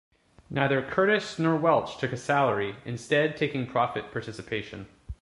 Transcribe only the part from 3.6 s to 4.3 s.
profit